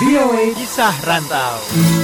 VOA 0.00 0.52
Kisah 0.58 0.94
Rantau. 1.04 2.03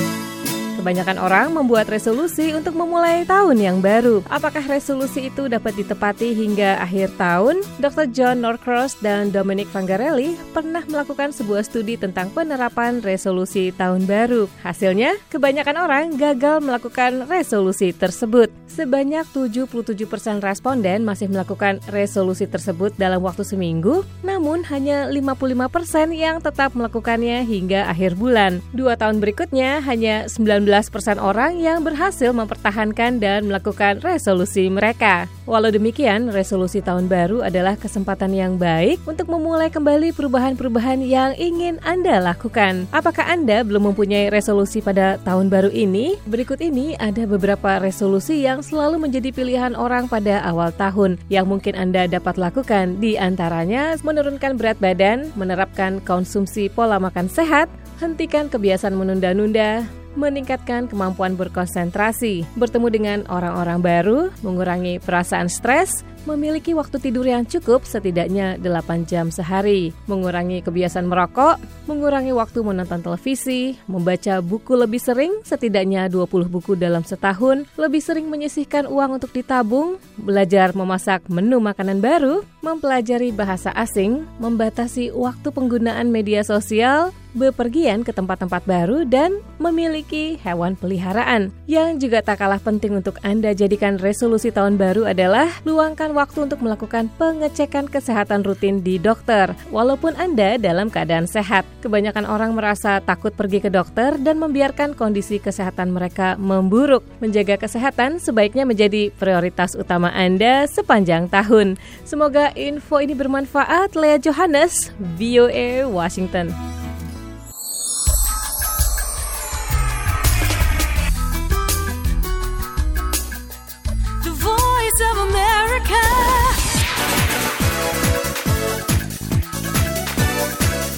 Kebanyakan 0.81 1.21
orang 1.21 1.53
membuat 1.53 1.93
resolusi 1.93 2.57
untuk 2.57 2.73
memulai 2.73 3.29
tahun 3.29 3.61
yang 3.61 3.85
baru. 3.85 4.25
Apakah 4.33 4.65
resolusi 4.65 5.29
itu 5.29 5.45
dapat 5.45 5.77
ditepati 5.77 6.33
hingga 6.33 6.81
akhir 6.81 7.21
tahun? 7.21 7.61
Dr. 7.77 8.09
John 8.09 8.41
Norcross 8.41 8.97
dan 9.05 9.29
Dominic 9.29 9.69
Fangarelli 9.69 10.41
pernah 10.57 10.81
melakukan 10.89 11.37
sebuah 11.37 11.69
studi 11.69 12.01
tentang 12.01 12.33
penerapan 12.33 13.05
resolusi 13.05 13.77
tahun 13.77 14.09
baru. 14.09 14.49
Hasilnya, 14.65 15.21
kebanyakan 15.29 15.77
orang 15.85 16.17
gagal 16.17 16.65
melakukan 16.65 17.29
resolusi 17.29 17.93
tersebut. 17.93 18.49
Sebanyak 18.71 19.29
77% 19.37 20.07
responden 20.41 21.05
masih 21.05 21.29
melakukan 21.29 21.83
resolusi 21.93 22.49
tersebut 22.49 22.97
dalam 22.97 23.21
waktu 23.21 23.45
seminggu, 23.45 24.07
namun 24.25 24.65
hanya 24.71 25.11
55% 25.13 26.17
yang 26.17 26.41
tetap 26.41 26.73
melakukannya 26.73 27.45
hingga 27.45 27.85
akhir 27.91 28.17
bulan. 28.17 28.65
Dua 28.73 28.97
tahun 28.97 29.21
berikutnya, 29.21 29.85
hanya 29.85 30.25
19 30.31 30.70
persen 30.87 31.19
orang 31.19 31.59
yang 31.59 31.83
berhasil 31.83 32.31
mempertahankan 32.31 33.19
dan 33.19 33.51
melakukan 33.51 33.99
resolusi 33.99 34.71
mereka. 34.71 35.27
Walau 35.51 35.75
demikian, 35.75 36.31
resolusi 36.31 36.79
tahun 36.79 37.11
baru 37.11 37.43
adalah 37.43 37.75
kesempatan 37.75 38.31
yang 38.31 38.55
baik 38.55 39.03
untuk 39.03 39.27
memulai 39.27 39.67
kembali 39.67 40.15
perubahan-perubahan 40.15 41.03
yang 41.03 41.35
ingin 41.35 41.83
Anda 41.83 42.23
lakukan. 42.23 42.87
Apakah 42.95 43.27
Anda 43.27 43.67
belum 43.67 43.91
mempunyai 43.91 44.31
resolusi 44.31 44.79
pada 44.79 45.19
tahun 45.27 45.51
baru 45.51 45.75
ini? 45.75 46.15
Berikut 46.31 46.63
ini 46.63 46.95
ada 47.03 47.27
beberapa 47.27 47.83
resolusi 47.83 48.47
yang 48.47 48.63
selalu 48.63 49.03
menjadi 49.03 49.35
pilihan 49.35 49.75
orang 49.75 50.07
pada 50.07 50.39
awal 50.47 50.71
tahun 50.79 51.19
yang 51.27 51.51
mungkin 51.51 51.75
Anda 51.75 52.07
dapat 52.07 52.39
lakukan. 52.39 53.03
Di 53.03 53.19
antaranya 53.19 53.99
menurunkan 54.07 54.55
berat 54.55 54.79
badan, 54.79 55.35
menerapkan 55.35 55.99
konsumsi 56.07 56.71
pola 56.71 57.03
makan 57.03 57.27
sehat, 57.27 57.67
hentikan 57.99 58.47
kebiasaan 58.47 58.95
menunda-nunda, 58.95 59.83
meningkatkan 60.19 60.91
kemampuan 60.91 61.35
berkonsentrasi, 61.39 62.47
bertemu 62.59 62.87
dengan 62.91 63.19
orang-orang 63.31 63.79
baru, 63.83 64.19
mengurangi 64.43 64.99
perasaan 65.03 65.47
stres, 65.47 66.03
memiliki 66.29 66.77
waktu 66.77 67.01
tidur 67.01 67.25
yang 67.25 67.49
cukup 67.49 67.85
setidaknya 67.85 68.61
8 68.61 69.09
jam 69.09 69.33
sehari, 69.33 69.93
mengurangi 70.05 70.61
kebiasaan 70.61 71.09
merokok, 71.09 71.57
mengurangi 71.89 72.33
waktu 72.37 72.61
menonton 72.61 73.01
televisi, 73.01 73.81
membaca 73.89 74.45
buku 74.45 74.77
lebih 74.77 75.01
sering, 75.01 75.33
setidaknya 75.47 76.13
20 76.13 76.49
buku 76.51 76.77
dalam 76.77 77.05
setahun, 77.07 77.65
lebih 77.81 78.03
sering 78.05 78.29
menyisihkan 78.29 78.85
uang 78.85 79.21
untuk 79.21 79.33
ditabung, 79.33 79.97
belajar 80.21 80.77
memasak 80.77 81.25
menu 81.33 81.61
makanan 81.63 82.05
baru, 82.05 82.45
mempelajari 82.61 83.33
bahasa 83.33 83.73
asing, 83.73 84.29
membatasi 84.43 85.13
waktu 85.17 85.49
penggunaan 85.49 86.13
media 86.13 86.45
sosial, 86.45 87.13
bepergian 87.35 88.03
ke 88.03 88.11
tempat-tempat 88.15 88.63
baru 88.65 89.07
dan 89.07 89.39
memiliki 89.61 90.39
hewan 90.41 90.75
peliharaan. 90.75 91.53
Yang 91.67 92.09
juga 92.09 92.25
tak 92.25 92.43
kalah 92.43 92.61
penting 92.63 92.97
untuk 92.99 93.21
Anda 93.21 93.53
jadikan 93.53 93.99
resolusi 94.01 94.49
tahun 94.55 94.79
baru 94.79 95.11
adalah 95.11 95.51
luangkan 95.67 96.15
waktu 96.15 96.49
untuk 96.51 96.63
melakukan 96.63 97.13
pengecekan 97.19 97.91
kesehatan 97.91 98.47
rutin 98.47 98.81
di 98.81 98.97
dokter. 98.97 99.53
Walaupun 99.75 100.17
Anda 100.17 100.57
dalam 100.57 100.89
keadaan 100.89 101.27
sehat, 101.27 101.67
kebanyakan 101.85 102.25
orang 102.27 102.55
merasa 102.55 103.03
takut 103.03 103.35
pergi 103.35 103.63
ke 103.63 103.71
dokter 103.73 104.17
dan 104.21 104.39
membiarkan 104.39 104.95
kondisi 104.95 105.43
kesehatan 105.43 105.91
mereka 105.91 106.39
memburuk. 106.39 107.03
Menjaga 107.19 107.59
kesehatan 107.59 108.23
sebaiknya 108.23 108.65
menjadi 108.69 109.11
prioritas 109.17 109.75
utama 109.75 110.11
Anda 110.15 110.69
sepanjang 110.69 111.33
tahun. 111.33 111.81
Semoga 112.05 112.53
info 112.55 113.01
ini 113.03 113.17
bermanfaat. 113.17 113.93
Lea 113.97 114.23
Johannes, 114.23 114.95
VOA 115.19 115.89
Washington. 115.89 116.70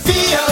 VOA. 0.04 0.51